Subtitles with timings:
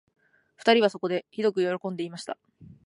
[0.55, 2.39] 二人はそこで、ひどくよろこんで言いました